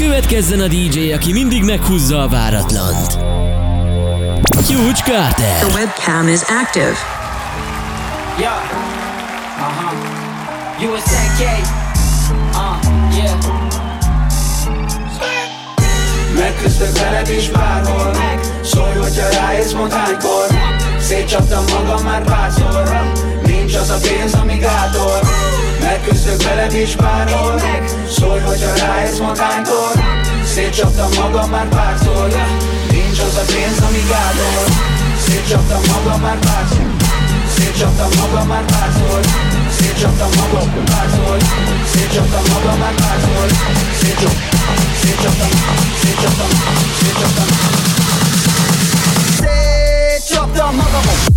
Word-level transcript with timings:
Következzen 0.00 0.60
a 0.60 0.66
DJ, 0.66 1.12
aki 1.12 1.32
mindig 1.32 1.62
meghúzza 1.62 2.22
a 2.22 2.28
váratlant. 2.28 3.12
Huge 4.66 5.02
Carter. 5.04 5.58
The 5.58 5.72
webcam 5.74 6.28
is 6.28 6.42
active. 6.42 6.96
Yeah. 8.38 8.52
Uh-huh. 9.58 10.92
USA 10.92 11.20
K. 11.38 11.42
Uh, 12.52 13.16
yeah. 13.16 13.50
Megküzdök 16.34 16.98
veled 16.98 17.28
is 17.28 17.48
bárhol 17.48 18.16
Szólj, 18.62 18.92
hogyha 18.92 19.28
ráérsz, 19.28 19.72
mondd 19.72 19.92
hánykor 19.92 20.46
Szétcsaptam 20.98 21.64
magam 21.72 22.04
már 22.04 22.22
párszor 22.24 23.29
Nincs 23.70 23.82
az 23.82 23.90
a 23.90 23.98
pénz, 24.08 24.34
ami 24.34 24.56
gátol. 24.56 25.20
Megküzdök 25.80 26.42
veled 26.42 26.72
is 26.72 26.96
bárhol 26.96 27.60
Szólj, 28.18 28.40
hogyha 28.40 28.70
mondd 29.20 29.38
hánykor 29.38 29.92
Szétcsaptam 30.54 31.08
magam 31.20 31.50
már 31.50 31.68
párszor. 31.68 32.28
Nincs 32.90 33.18
az 33.18 33.36
a 33.36 33.44
pénz, 33.52 33.78
ami 33.88 34.02
gátol. 34.08 34.64
Szétcsaptam 35.26 35.80
magam 35.92 36.20
már 36.20 36.38
párszor. 36.38 36.90
Szétcsaptam 37.56 38.10
magam 38.20 38.46
már 38.48 38.64
párszor. 38.64 39.20
Szétcsaptam 39.78 40.30
magam 40.40 40.84
párszor. 40.84 41.36
Szétcsaptam 41.92 42.44
magam 42.52 42.78
már 42.78 42.94
párszor. 42.94 43.46
Szétcsaptam 44.00 44.48
Szétcsaptam 45.00 45.50
Szétcsaptam 46.00 46.50
Szétcsaptam. 46.98 47.48
Szétcsaptam 49.38 50.74
magamon 50.74 51.30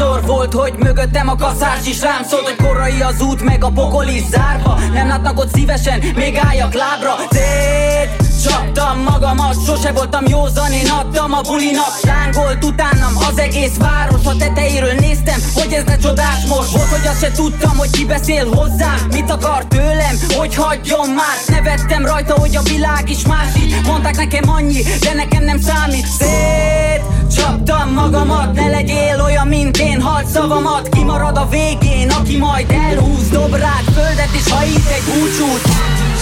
párszor 0.00 0.26
Volt, 0.26 0.52
hogy 0.52 0.72
mögöttem 0.78 1.28
a 1.28 1.36
kaszás 1.36 1.86
is 1.86 2.00
rám 2.00 2.22
szólt 2.24 2.44
Hogy 2.44 2.66
korai 2.66 3.00
az 3.00 3.20
út, 3.20 3.42
meg 3.42 3.64
a 3.64 3.70
pokol 3.70 4.06
is 4.06 4.22
zárva. 4.30 4.78
Nem 4.92 5.08
látnak 5.08 5.38
ott 5.38 5.54
szívesen, 5.54 6.02
még 6.14 6.36
álljak 6.36 6.74
lábra. 6.74 7.14
Szétcsaptam 7.30 9.02
magamat, 9.02 9.64
sose 9.66 9.92
voltam 9.92 10.26
józan 10.26 10.72
Én 10.72 10.90
adtam 10.90 11.32
a 11.32 11.40
bulinak, 11.40 11.94
lángolt 12.02 12.64
utánam 12.64 13.16
Az 13.30 13.38
egész 13.38 13.76
város, 13.76 14.24
a 14.24 14.36
tetejéről 14.36 14.94
néztem 14.98 15.40
Hogy 15.54 15.72
ez 15.72 15.84
ne 15.84 15.96
csodás 15.96 16.44
most. 16.48 16.70
Volt, 16.70 16.88
hogy 16.88 17.06
azt 17.06 17.20
se 17.20 17.32
tudtam, 17.32 17.76
hogy 17.76 17.90
ki 17.90 18.04
beszél 18.04 18.46
hozzám. 18.54 18.98
Mit 19.12 19.30
akar 19.30 19.64
tőlem, 19.64 20.16
hogy 20.36 20.54
hagyjon 20.54 21.08
már? 21.08 21.36
Nevettem 21.46 22.06
rajta, 22.06 22.34
hogy 22.38 22.56
a 22.56 22.62
világ 22.62 23.10
is 23.10 23.26
másik 23.26 23.86
Mondták 23.86 24.16
nekem 24.16 24.50
annyi, 24.50 24.82
de 24.82 25.12
nekem 25.14 25.44
nem 25.44 25.60
számít. 25.60 26.06
Szét 26.06 27.19
Csaptam 27.36 27.92
magamat, 27.92 28.54
ne 28.54 28.68
legyél 28.68 29.20
olyan, 29.24 29.46
mint 29.46 29.76
én. 29.76 30.00
Halt 30.00 30.26
szavamat, 30.26 30.88
kimarad 30.88 31.36
a 31.36 31.46
végén 31.48 32.10
Aki 32.10 32.36
majd 32.36 32.70
elhúz 32.70 33.28
dobrát, 33.28 33.84
földet 33.94 34.32
és 34.32 34.52
hajít 34.52 34.88
egy 34.96 35.04
búcsút. 35.06 35.62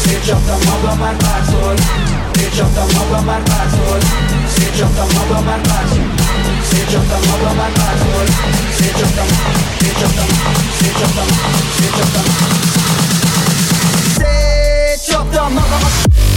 Szétcsaptam 0.05 0.59
magam 0.71 0.99
már 0.99 1.17
párszor. 1.17 1.75
Szétcsaptam 2.33 2.87
magam 2.99 3.25
már 3.25 3.43
párszor. 3.43 3.99
Szétcsaptam 4.57 5.09
magam 5.19 5.45
már 5.45 5.61
párszor. 5.61 6.11
Szétcsaptam 6.71 7.21
magam 7.31 7.57
már 7.57 7.73
párszor. 7.73 8.25
Szétcsaptam 8.79 9.27
Szétcsaptam 9.81 10.29
Szétcsaptam 10.79 11.27
Szétcsaptam 11.77 12.27
Szétcsaptam 14.17 15.53
magamat 15.53 16.28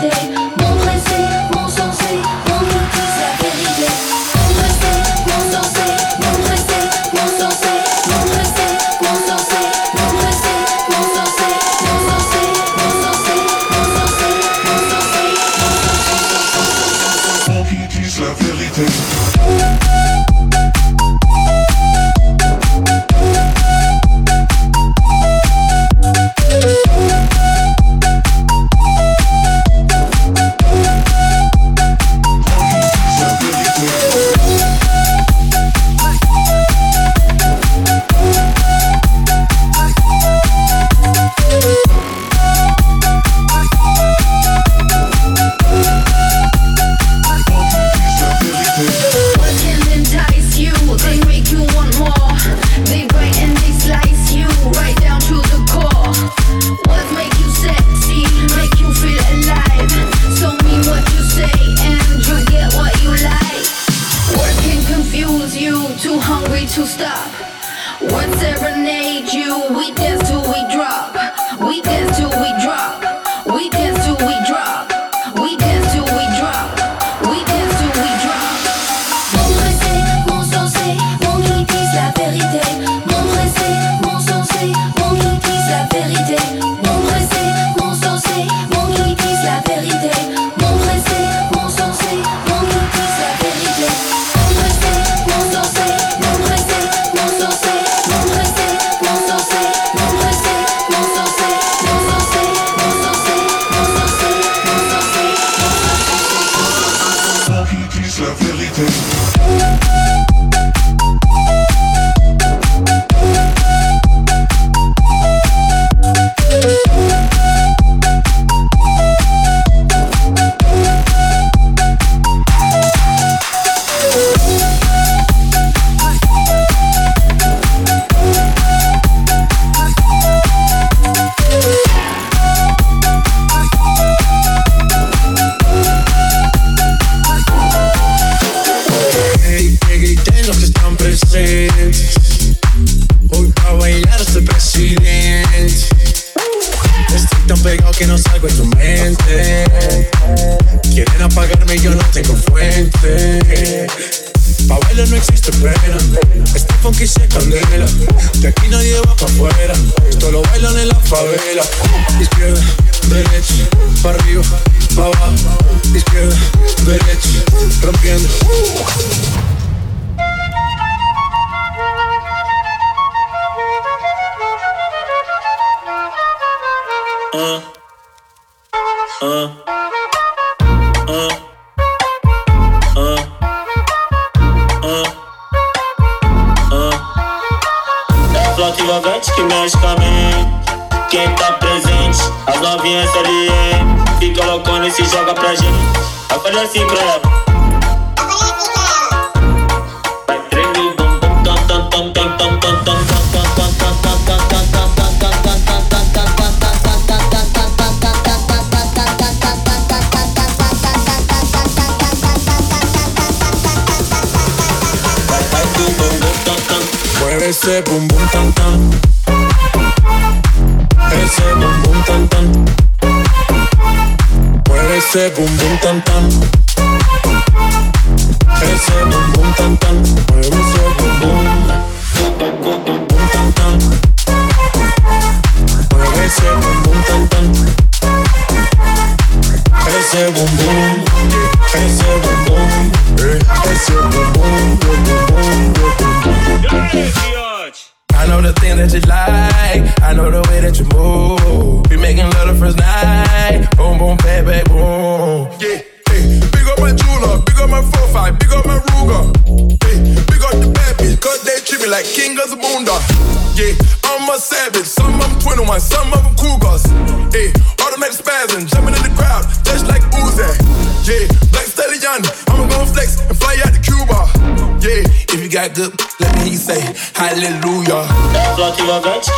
day. 0.00 0.27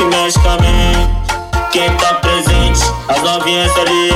hipnoticamente. 0.00 1.10
Quem 1.72 1.90
tá 1.96 2.14
presente, 2.14 2.80
as 3.08 3.22
novinhas 3.22 3.70
ali, 3.76 4.10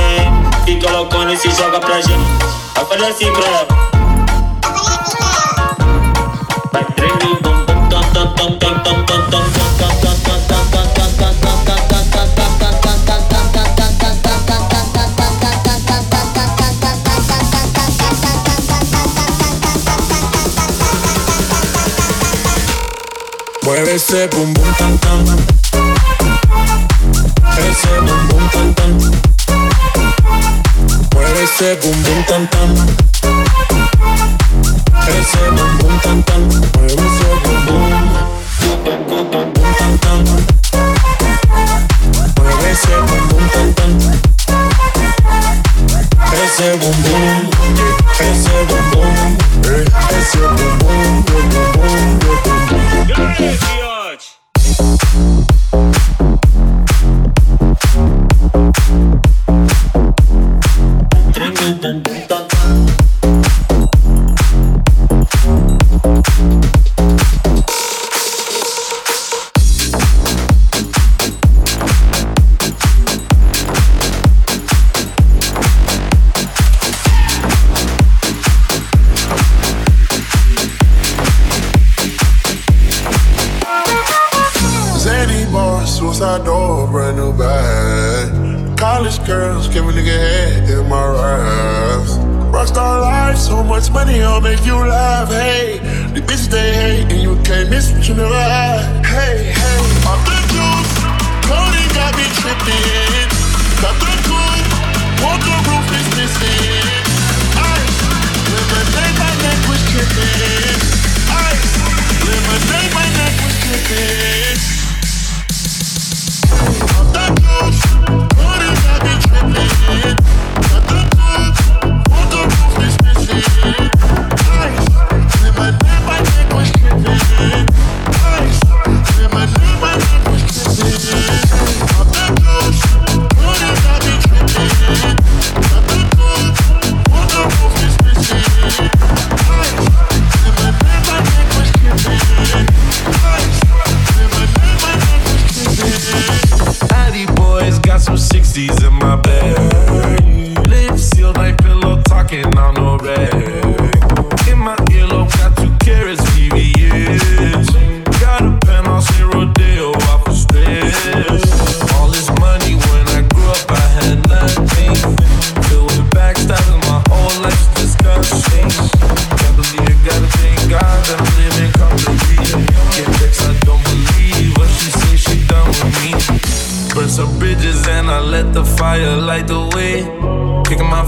fica 0.64 0.90
loucona 0.90 1.32
e 1.32 1.36
se 1.36 1.50
joga 1.50 1.78
pra 1.78 2.00
gente. 2.00 2.44
Vai 2.74 2.84
fazer 2.86 3.06
assim 3.06 3.32
pra 3.32 3.46
ela. 3.46 3.68
Vai 6.72 6.84
tremendo, 6.96 7.42
bum, 7.42 7.64
bum, 7.64 7.88
tom, 7.88 8.02
tom, 8.12 8.32
tom, 8.34 8.58
tom, 8.58 8.82
tom, 8.82 9.04
tom, 9.04 9.30
tom, 9.30 9.30
tom, 9.30 9.30
tom. 9.30 9.64
Mueve 23.62 23.94
ese 23.94 24.28
bum 24.28 24.52
bum 24.52 24.72
tam 24.74 24.98
tam 24.98 25.53
Ese 31.56 31.76
boom 31.76 32.02
boom 32.02 32.24
tan 32.26 32.48
tan. 32.50 32.74
Ese 35.06 35.38
boom 35.54 35.78
boom 35.78 36.00
tan 36.02 36.22
tan. 36.24 36.73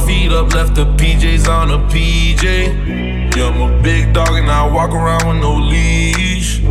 feet 0.04 0.32
up, 0.32 0.52
left 0.54 0.74
the 0.74 0.84
PJs 0.84 1.48
on 1.48 1.70
a 1.70 1.78
PJ. 1.88 3.36
Yeah, 3.36 3.48
I'm 3.48 3.60
a 3.60 3.82
big 3.82 4.12
dog 4.12 4.32
and 4.32 4.50
I 4.50 4.66
walk 4.66 4.90
around 4.90 5.28
with 5.28 5.40
no 5.42 5.54
leash. 5.54 6.62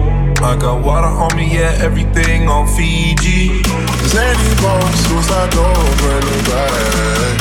I 0.42 0.58
got 0.58 0.84
water 0.84 1.08
on 1.08 1.36
me, 1.36 1.56
yeah, 1.56 1.78
everything 1.82 2.50
on 2.50 2.68
Fiji. 2.68 3.64
Zany 4.10 4.56
boss, 4.62 4.96
suicide 5.08 5.50
door, 5.52 5.74
brand 6.02 6.26
new 6.26 6.42
bag. 6.50 7.38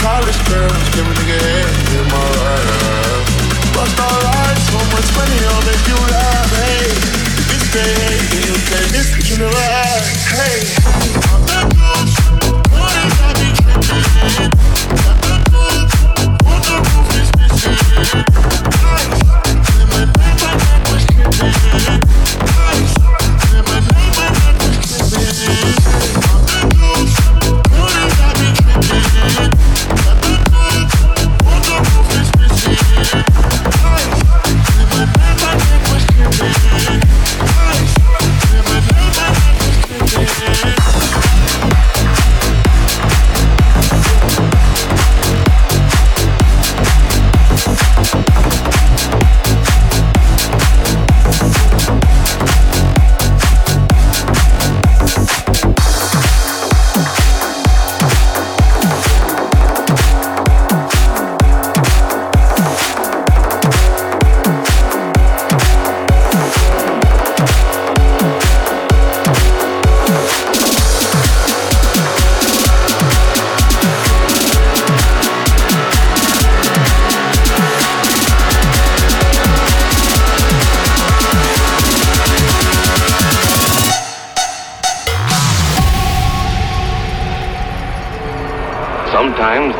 College 0.00 0.40
girls, 0.48 0.84
give 0.94 1.06
a 1.06 1.12
nigga 1.18 1.38
head 1.42 1.70
in 1.98 2.06
my 2.08 2.26
life. 2.38 3.26
Bust 3.74 3.98
our 3.98 4.18
lives, 4.22 4.62
so 4.70 4.80
much 4.94 5.08
money, 5.18 5.38
I'll 5.50 5.64
make 5.66 5.84
you 5.86 5.98
laugh, 6.14 6.50
hey. 6.62 6.88
This 7.50 7.64
day, 7.74 7.94
then 8.30 8.42
you 8.46 8.56
say 8.70 8.84
this, 8.94 9.10
but 9.14 9.26
you 9.28 9.36
never 9.38 9.58
had, 9.58 10.02
hey. 10.34 10.58
I'm 11.28 11.42
the 11.46 11.60
ghost, 11.76 12.16
what 12.72 12.94
is 13.06 13.14
that 13.18 13.34
be 13.36 13.48
tripping? 13.58 15.17
Thank 17.60 18.22
you. 23.02 23.17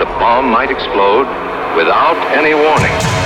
that 0.08 0.20
bomb 0.20 0.50
might 0.50 0.70
explode 0.70 1.26
without 1.76 2.16
any 2.32 2.54
warning. 2.54 3.17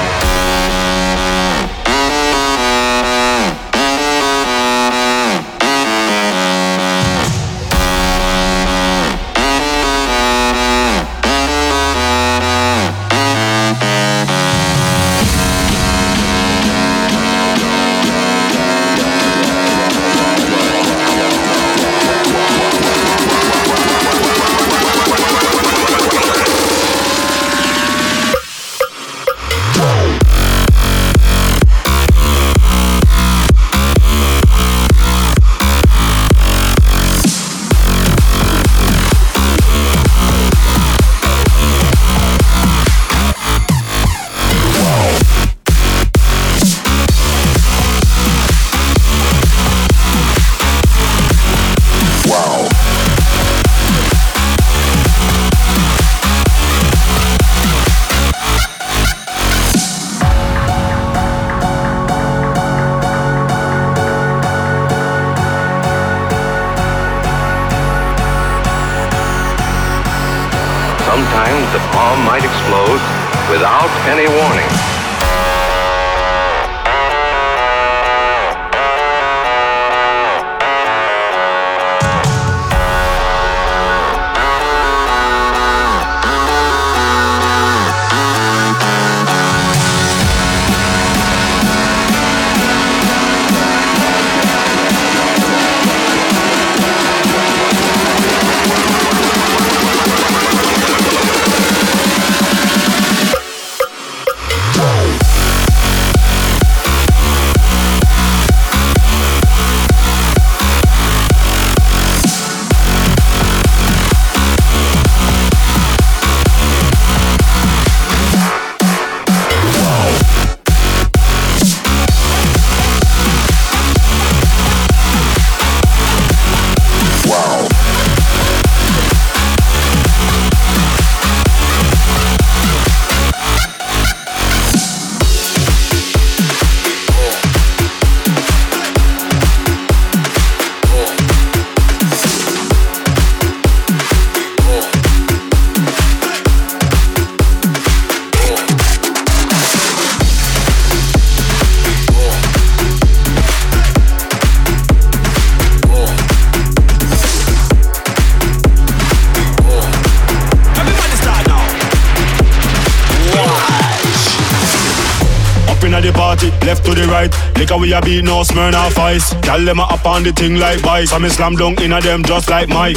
We 167.83 167.93
a 167.93 168.01
beat, 168.01 168.23
no 168.23 168.47
Smirnoff 168.47 168.95
Ice. 168.95 169.35
Gyal 169.43 169.67
them 169.67 169.83
a 169.83 169.91
up 169.91 170.07
on 170.07 170.23
the 170.23 170.31
thing 170.31 170.55
like 170.63 170.79
vice. 170.87 171.11
I'm 171.11 171.27
a 171.27 171.31
slam 171.31 171.59
dunk 171.59 171.83
inna 171.83 172.01
them 172.01 172.23
just 172.23 172.49
like 172.49 172.69
Mike. 172.71 172.95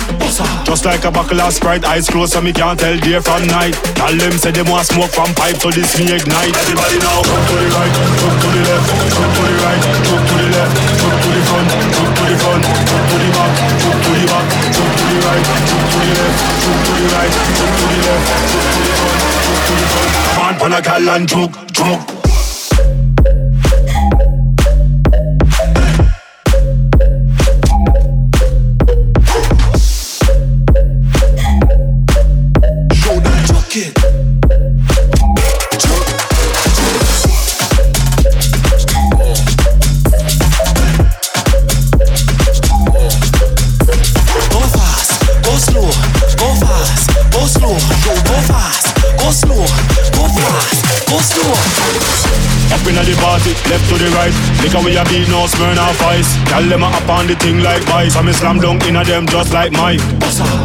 Just 0.62 0.86
like 0.86 1.04
a 1.04 1.12
buckle 1.12 1.42
of 1.42 1.54
Sprite, 1.54 1.84
eyes 1.84 2.08
closed 2.08 2.34
so 2.34 2.42
me 2.42 2.54
can't 2.54 2.78
tell 2.80 2.94
day 3.02 3.18
from 3.18 3.42
night. 3.50 3.74
Gyal 3.98 4.14
them 4.22 4.38
say 4.38 4.54
them 4.54 4.70
want 4.70 4.86
smoke 4.86 5.10
from 5.10 5.34
pipe, 5.34 5.58
so 5.58 5.74
this 5.74 5.98
me 5.98 6.14
ignite. 6.14 6.54
Everybody 6.54 7.02
now, 7.02 7.18
jump 7.26 7.42
to 7.50 7.56
the 7.58 7.68
right, 7.74 7.94
jump 8.22 8.38
to 8.38 8.48
the 8.54 8.62
left, 8.62 8.86
jump 9.10 9.32
to 9.34 9.42
the 9.42 9.56
right, 9.66 9.82
jump 10.06 10.24
to 10.30 10.36
the 10.38 10.48
left, 10.54 10.74
jump 11.02 11.18
to 11.18 11.30
the 11.34 11.42
front, 11.50 11.70
jump 11.74 12.12
to 12.14 12.24
the 12.30 12.38
front, 12.46 12.64
jump 12.86 13.06
to 13.10 13.16
the 13.18 13.30
back, 13.34 13.52
jump 13.82 13.98
to 14.06 14.12
the 14.14 14.26
back, 14.30 14.46
jump 14.70 14.92
to 14.94 15.04
the 15.10 15.18
right, 15.26 15.46
jump 15.66 15.86
to 15.90 15.98
the 15.98 16.14
left, 16.14 16.38
jump 16.62 16.80
to 16.86 16.92
the 16.94 17.08
right, 17.10 17.34
jump 17.58 17.74
to 17.74 17.86
the 17.90 18.00
left, 18.06 18.26
jump 18.54 18.68
to 18.70 18.82
the 18.86 18.94
front, 19.02 19.18
jump 19.50 19.62
to 19.66 19.74
the 19.74 19.86
front. 19.90 20.14
On, 20.46 20.54
pan 20.62 20.74
a 20.78 20.80
gal 20.86 21.10
and 21.10 21.26
choke, 21.26 21.58
choke. 21.74 22.15
Left 53.22 53.86
to 53.90 53.96
the 53.98 54.10
right. 54.16 54.34
Liquor 54.62 54.82
we 54.84 54.98
a 54.98 55.04
beat, 55.06 55.28
no 55.30 55.46
Smirnoff 55.48 56.00
Ice. 56.12 56.30
Gyal 56.50 56.68
them 56.70 56.84
a 56.84 56.90
up 56.90 57.08
on 57.10 57.28
the 57.28 57.36
thing 57.36 57.62
like 57.62 57.82
vice. 57.88 58.16
I'm 58.16 58.28
a 58.28 58.34
slam 58.34 58.60
dunk 58.60 58.84
inna 58.86 59.04
them 59.04 59.26
just 59.28 59.54
like 59.54 59.72
Mike. 59.72 60.02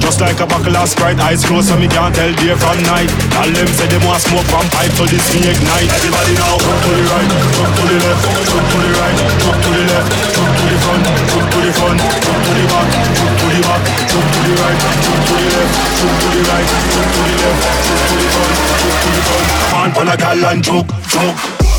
Just 0.01 0.21
like 0.21 0.41
a 0.41 0.47
buckle 0.47 0.77
of 0.77 0.89
Sprite, 0.89 1.19
eyes 1.21 1.45
closed 1.45 1.69
so 1.69 1.77
me 1.77 1.89
can't 1.89 2.15
tell 2.15 2.33
day 2.35 2.55
from 2.57 2.79
night. 2.87 3.11
Gyal 3.35 3.51
them 3.55 3.69
say 3.75 3.87
them 3.87 4.03
want 4.07 4.23
smoke 4.23 4.47
from 4.51 4.67
pipe, 4.75 4.93
so 4.99 5.05
this 5.07 5.27
me 5.35 5.47
ignite. 5.47 5.91
Everybody 5.91 6.35
now, 6.35 6.59
jump 6.59 6.79
to 6.81 6.91
the 6.91 7.05
right, 7.11 7.31
jump 7.55 7.71
to 7.77 7.83
the 7.87 7.97
left, 8.01 8.23
jump 8.51 8.67
to 8.71 8.79
the 8.81 8.91
right, 8.99 9.17
jump 9.41 9.59
to 9.61 9.71
the 9.71 9.85
left, 9.91 10.09
jump 10.35 10.51
to 10.51 10.65
the 10.71 10.79
front, 10.81 11.05
jump 11.31 11.47
to 11.51 11.59
the 11.61 11.73
front, 11.79 11.99
jump 12.01 12.41
to 12.41 12.51
the 12.51 12.65
back, 12.71 12.89
jump 13.15 13.35
to 13.39 13.47
the 13.51 13.61
back, 13.61 13.83
jump 14.11 14.27
to 14.31 14.41
the 14.41 14.53
right, 14.59 14.79
jump 14.81 15.21
to 15.27 15.35
the 15.39 15.49
left, 15.55 15.73
jump 16.01 16.15
to 16.21 16.27
the 16.31 16.43
right, 16.51 16.69
jump 16.91 17.09
to 17.11 17.21
the 17.21 17.35
left, 17.41 17.61
jump 17.87 18.03
to 18.11 18.15
the 18.19 18.29
front, 18.35 18.55
jump 18.81 18.99
to 19.01 19.09
the 19.15 19.23
front. 19.29 19.47
Come 19.71 19.95
on, 20.01 20.09
a 20.09 20.17
gal 20.17 20.45
and 20.51 20.65
choke, 20.65 20.91
choke. 21.07 21.70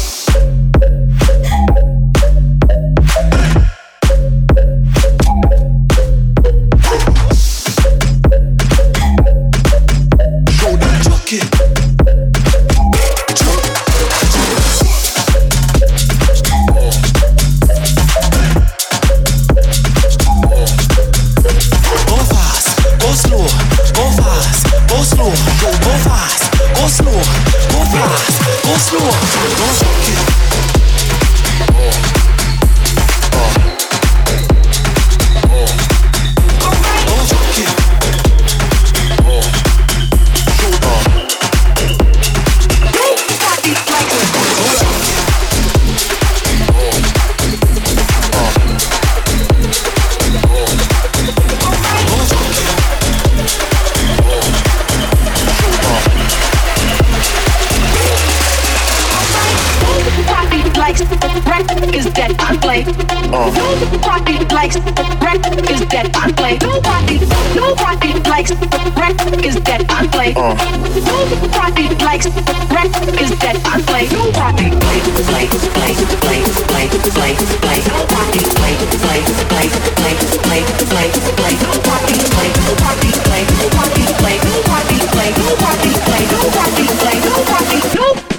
likes 72.12 72.28
rent 72.28 72.92
is 73.24 73.32
dead. 73.40 73.56
I 73.64 73.80
play 73.88 74.04
party, 74.36 74.68
Play, 74.84 75.00
play, 75.32 75.48
play, 75.72 75.96
play, 76.20 76.44
play, 76.68 76.88
play, 77.16 77.36
play, 77.64 77.80
party, 78.12 78.42
Play, 78.60 78.76
play, 79.00 79.22
play, 79.48 79.68
play, 79.88 80.08
play, 80.44 80.62
play, 80.92 81.08
play, 81.40 81.56
party, 81.88 82.16
Play, 82.36 82.52
party, 82.84 83.12
Play, 83.24 83.44
party, 83.64 83.96
Play, 83.96 83.96
party, 83.96 84.04
Play, 84.20 84.38
party, 84.68 85.00
Play, 85.08 85.32
party, 85.64 85.90
Play, 86.04 86.24
nobody. 86.42 86.86
party, 87.00 87.18
nobody. 87.24 87.80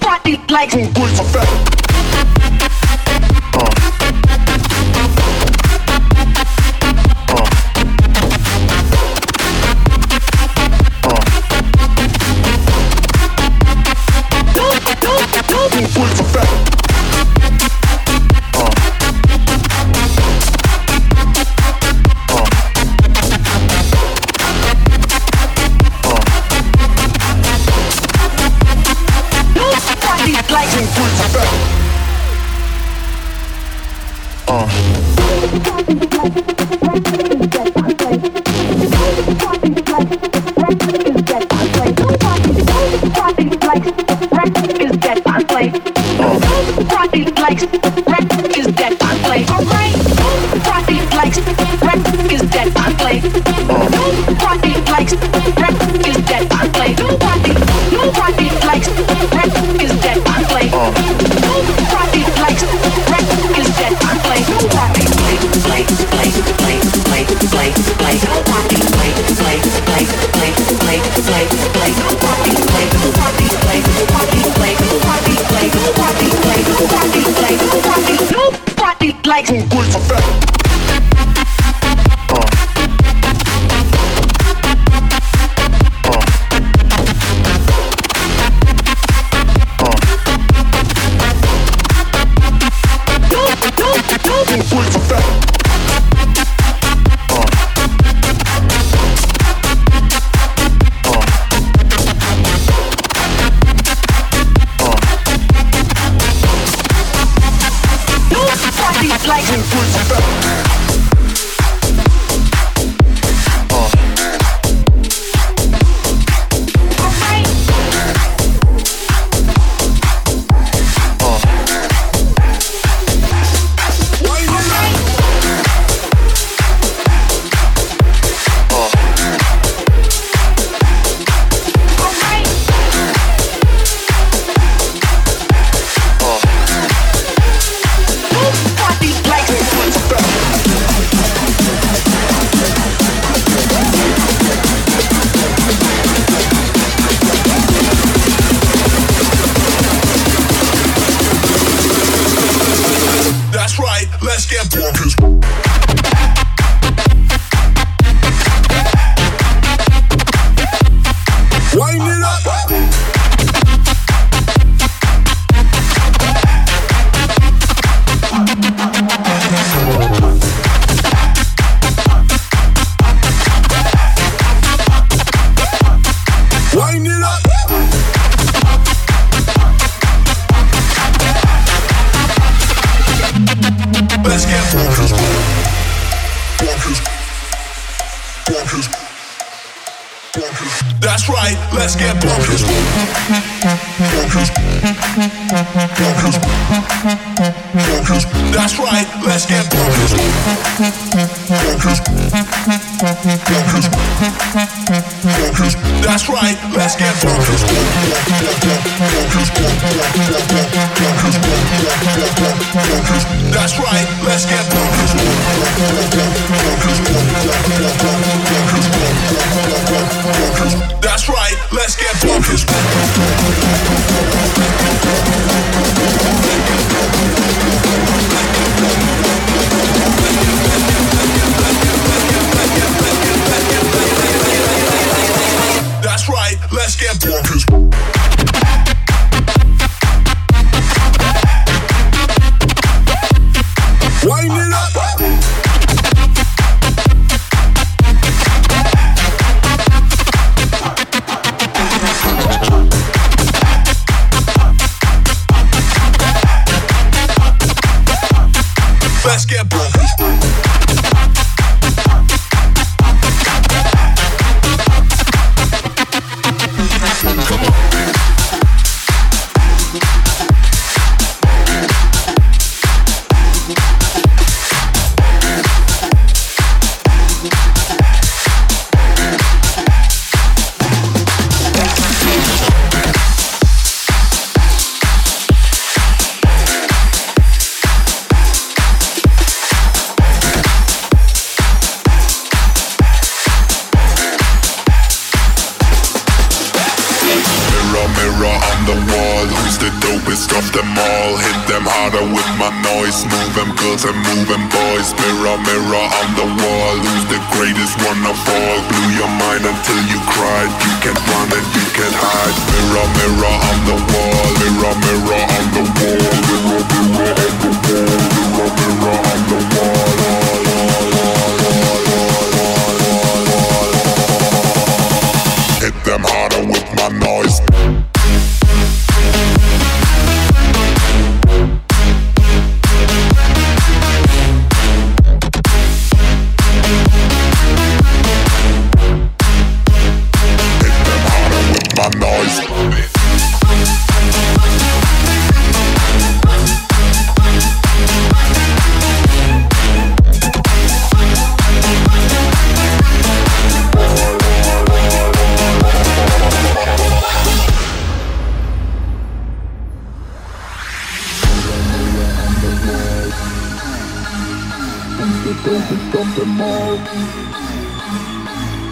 party, 0.01 0.33
likes. 0.53 1.22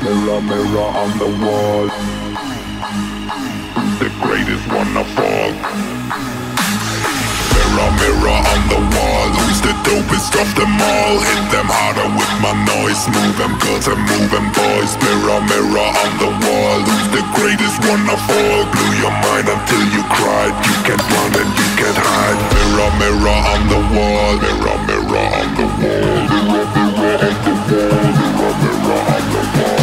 Mirror, 0.02 0.40
mirror 0.42 0.88
on 1.02 1.18
the 1.18 1.30
wall. 1.44 1.88
Who's 3.76 3.98
the 3.98 4.10
greatest 4.20 4.66
one 4.68 4.96
of 4.96 5.08
all? 5.18 6.39
Mirror, 7.70 7.90
mirror 8.02 8.34
on 8.34 8.62
the 8.66 8.82
wall. 8.82 9.30
Who's 9.30 9.62
the 9.62 9.70
dopest 9.86 10.34
of 10.42 10.48
them 10.58 10.74
all? 10.74 11.22
Hit 11.22 11.54
them 11.54 11.70
harder 11.70 12.10
with 12.18 12.34
my 12.42 12.50
noise. 12.66 12.98
Move 13.06 13.38
them 13.38 13.54
girls 13.62 13.86
and 13.86 14.00
move 14.10 14.26
them 14.26 14.50
boys. 14.50 14.98
Mirror, 14.98 15.38
mirror 15.46 15.86
on 15.86 16.10
the 16.18 16.30
wall. 16.34 16.82
Who's 16.82 17.08
the 17.14 17.22
greatest 17.38 17.78
one 17.86 18.02
of 18.10 18.18
all? 18.18 18.66
Blew 18.74 18.92
your 18.98 19.14
mind 19.22 19.46
until 19.46 19.86
you 19.94 20.02
cried. 20.10 20.50
You 20.66 20.74
can't 20.82 21.04
run 21.14 21.30
and 21.30 21.50
you 21.54 21.68
can't 21.78 21.94
hide. 21.94 22.42
Mirror, 22.58 22.90
mirror 22.98 23.38
on 23.38 23.62
the 23.70 23.80
wall. 23.94 24.34
Mirror, 24.42 24.78
mirror 24.90 25.30
on 25.30 25.54
the 25.54 25.66
wall. 25.78 26.26
Mirror, 26.26 26.66
mirror 26.74 27.22
on 27.22 27.38
the 27.46 27.54
wall. 27.70 27.70
Mirror, 27.70 28.54
mirror 28.66 28.98
on 28.98 29.22
the 29.30 29.42
wall. 29.46 29.78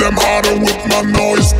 Them 0.00 0.16
harder 0.16 0.56
with 0.58 0.80
my 0.88 1.02
noise. 1.02 1.59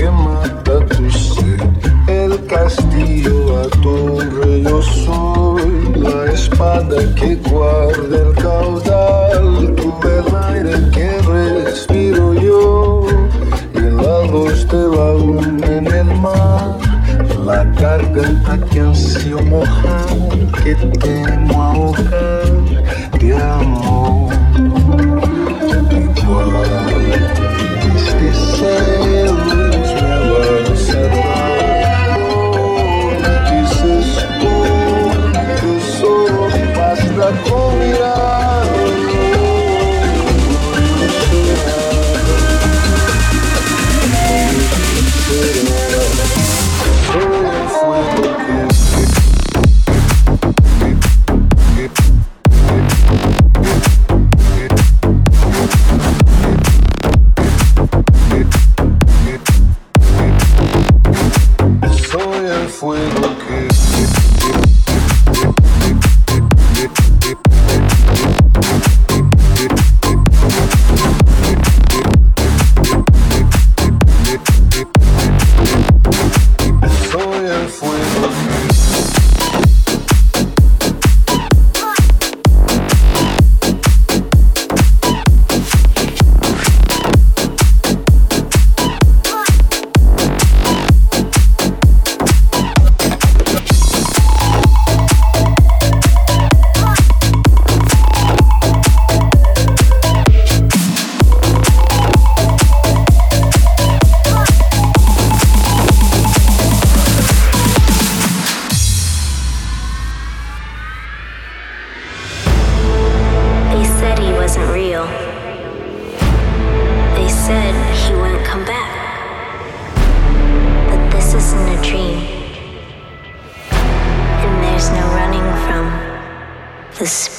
queimar 0.00 0.49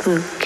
嗯。 0.03 0.40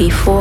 Before. 0.00 0.39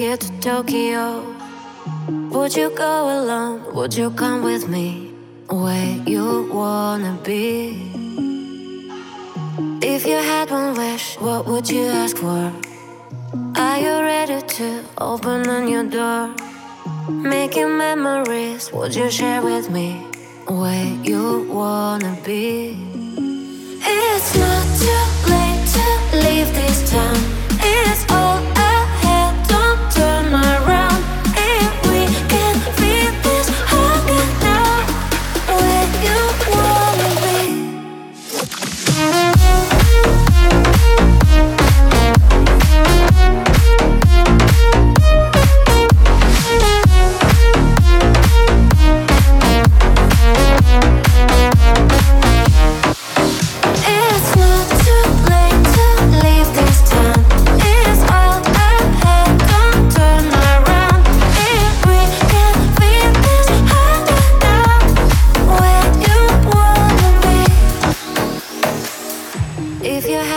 Here 0.00 0.16
to 0.16 0.40
Tokyo. 0.40 1.22
Would 2.32 2.56
you 2.56 2.70
go 2.70 2.94
alone? 3.20 3.74
Would 3.74 3.94
you 3.94 4.10
come 4.10 4.42
with 4.42 4.66
me? 4.66 5.12
Where 5.50 5.92
you 6.06 6.48
wanna 6.50 7.18
be? 7.22 7.92
If 9.82 10.06
you 10.06 10.16
had 10.16 10.50
one 10.50 10.72
wish, 10.74 11.16
what 11.20 11.46
would 11.46 11.68
you 11.68 11.84
ask 11.84 12.16
for? 12.16 12.50
Are 13.56 13.78
you 13.84 13.94
ready 14.12 14.40
to 14.56 14.68
open 14.96 15.46
on 15.56 15.68
your 15.68 15.84
door? 15.84 16.34
Making 17.10 17.76
memories, 17.76 18.72
would 18.72 18.94
you 18.94 19.10
share 19.10 19.42
with 19.42 19.68
me? 19.68 19.88
Where 20.48 20.88
you 21.10 21.46
wanna 21.52 22.16
be? 22.24 22.48
It's 23.84 24.30
not 24.42 24.66
too 24.82 25.04
late 25.32 25.64
to 25.76 25.86
leave 26.24 26.50
this 26.54 26.90
town. 26.90 27.39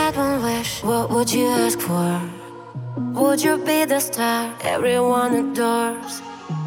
Would 0.04 1.32
you 1.32 1.46
ask 1.46 1.80
for? 1.80 2.20
Would 3.18 3.42
you 3.42 3.56
be 3.56 3.86
the 3.86 3.98
star 4.00 4.54
everyone 4.60 5.34
adores? 5.34 6.20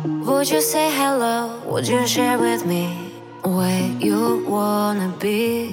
Would 0.04 0.50
you 0.50 0.60
say 0.60 0.90
hello? 0.90 1.62
Would 1.66 1.88
you 1.88 2.08
share 2.08 2.40
with 2.40 2.66
me 2.66 3.12
where 3.44 3.88
you 4.00 4.44
wanna 4.48 5.14
be? 5.20 5.70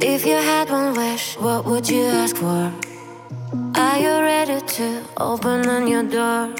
If 0.00 0.24
you 0.24 0.36
had 0.36 0.70
one 0.70 0.94
wish, 0.94 1.36
what 1.36 1.66
would 1.66 1.86
you 1.90 2.04
ask 2.04 2.36
for? 2.36 2.72
Are 3.74 3.98
you 3.98 4.14
ready 4.32 4.60
to 4.78 5.02
open 5.18 5.68
on 5.68 5.86
your 5.86 6.04
door? 6.04 6.54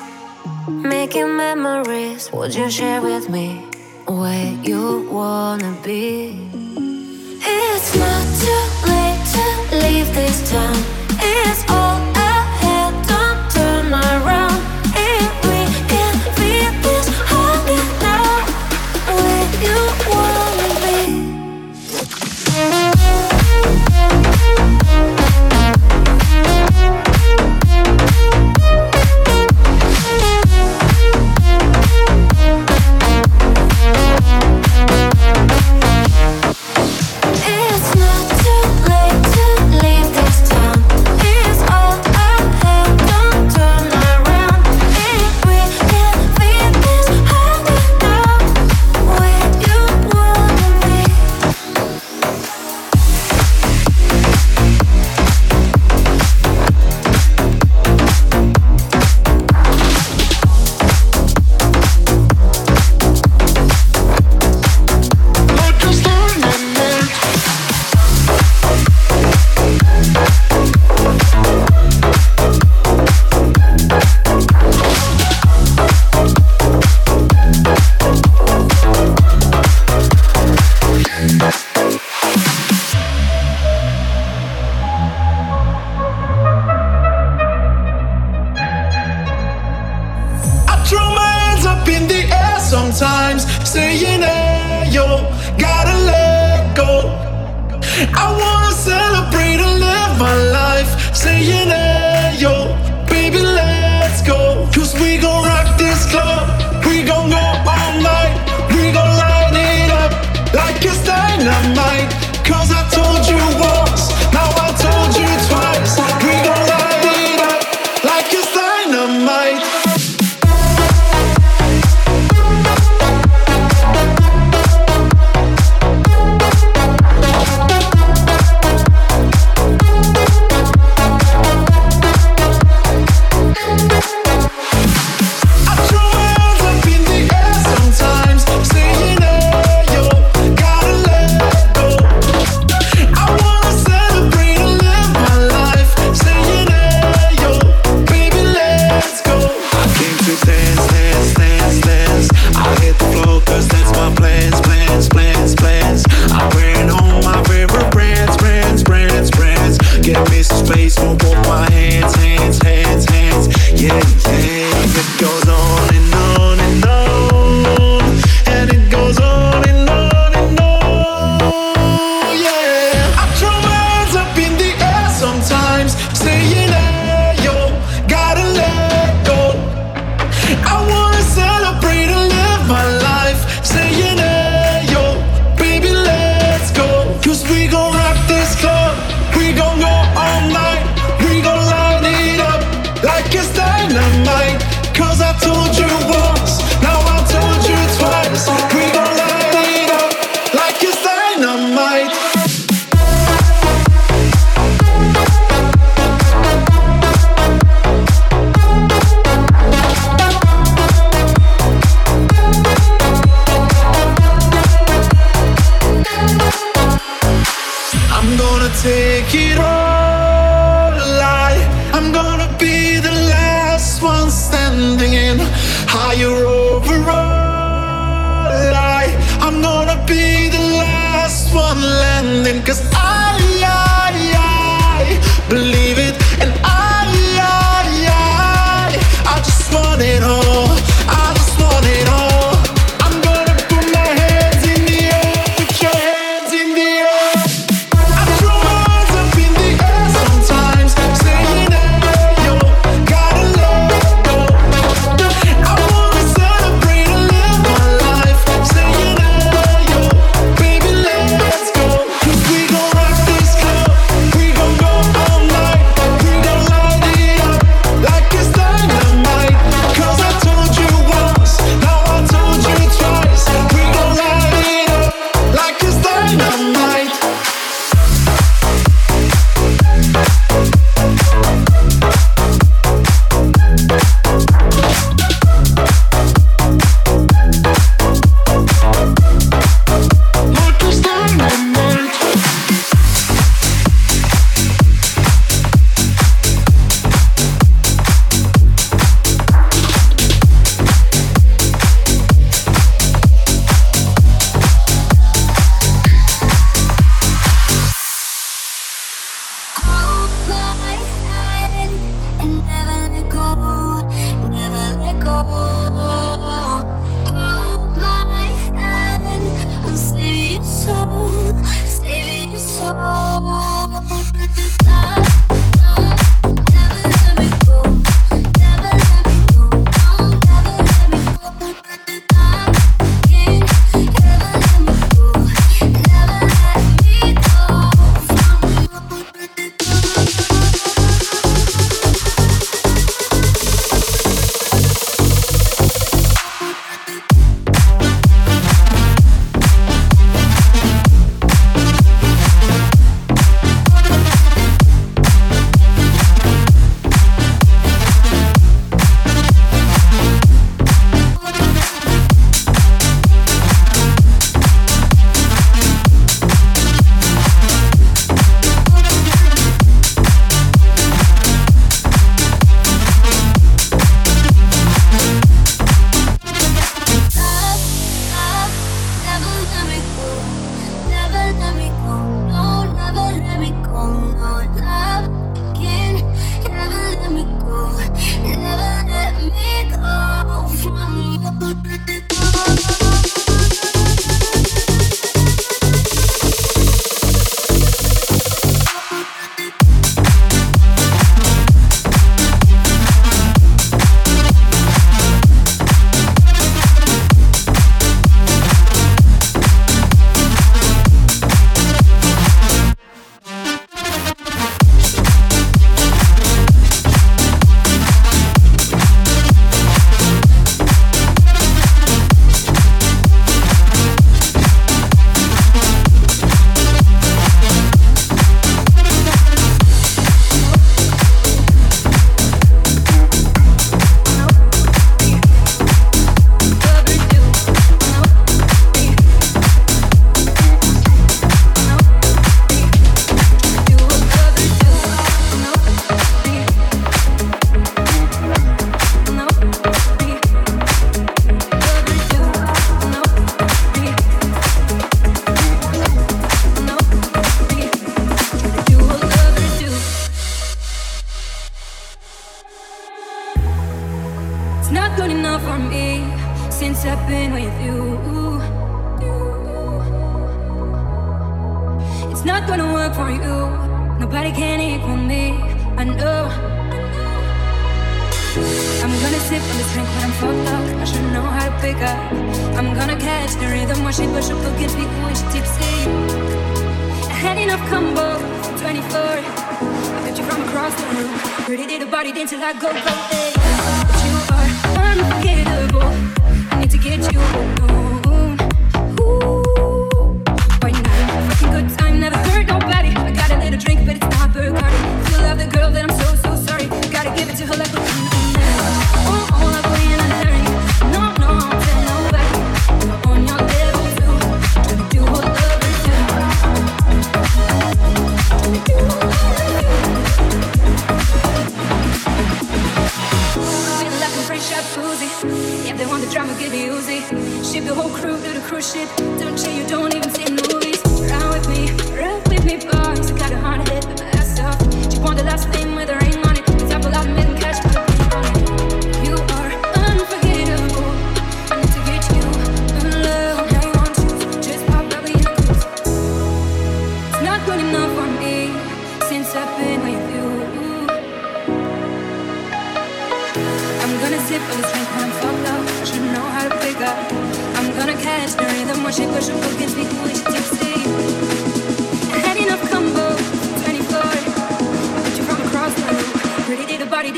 Making 0.68 1.34
memories, 1.38 2.30
would 2.34 2.54
you 2.54 2.68
share 2.70 3.00
with 3.00 3.30
me 3.30 3.64
where 4.06 4.52
you 4.62 5.08
wanna 5.10 5.74
be? 5.82 6.89
It's 7.52 7.96
not 7.96 8.24
too 8.42 8.62
late 8.90 9.22
to 9.34 9.76
leave 9.82 10.14
this 10.14 10.50
town. 10.50 10.76
It's 11.20 11.64
all 11.70 12.09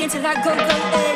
till 0.09 0.25
I 0.25 0.33
go 0.43 0.43
go. 0.43 0.51
Hey. 0.53 1.12